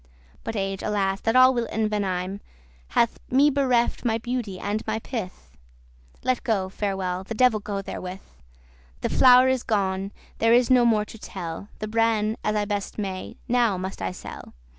But 0.43 0.55
age, 0.55 0.81
alas! 0.81 1.21
that 1.21 1.35
all 1.35 1.53
will 1.53 1.67
envenime,* 1.67 1.77
*poison, 2.39 2.39
embitter 2.39 2.41
Hath 2.87 3.19
me 3.29 3.49
bereft 3.51 4.03
my 4.03 4.17
beauty 4.17 4.59
and 4.59 4.81
my 4.87 4.97
pith:* 4.97 5.51
*vigour 5.51 6.19
Let 6.23 6.43
go; 6.43 6.69
farewell; 6.69 7.23
the 7.23 7.35
devil 7.35 7.59
go 7.59 7.83
therewith. 7.83 8.21
The 9.01 9.09
flour 9.09 9.47
is 9.47 9.61
gon, 9.61 10.11
there 10.39 10.53
is 10.53 10.71
no 10.71 10.85
more 10.85 11.05
to 11.05 11.19
tell, 11.19 11.67
The 11.77 11.87
bran, 11.87 12.35
as 12.43 12.55
I 12.55 12.65
best 12.65 12.97
may, 12.97 13.37
now 13.47 13.77
must 13.77 14.01
I 14.01 14.11
sell. 14.11 14.55